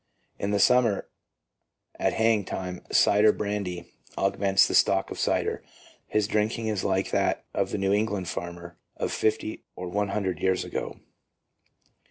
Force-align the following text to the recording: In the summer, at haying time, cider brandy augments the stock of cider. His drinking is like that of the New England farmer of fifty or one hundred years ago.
In 0.39 0.49
the 0.49 0.57
summer, 0.57 1.07
at 1.99 2.13
haying 2.13 2.43
time, 2.45 2.83
cider 2.91 3.31
brandy 3.31 3.85
augments 4.17 4.67
the 4.67 4.73
stock 4.73 5.11
of 5.11 5.19
cider. 5.19 5.61
His 6.07 6.27
drinking 6.27 6.69
is 6.69 6.83
like 6.83 7.11
that 7.11 7.45
of 7.53 7.69
the 7.69 7.77
New 7.77 7.93
England 7.93 8.27
farmer 8.27 8.79
of 8.97 9.11
fifty 9.11 9.63
or 9.75 9.89
one 9.89 10.07
hundred 10.09 10.39
years 10.39 10.65
ago. 10.65 10.97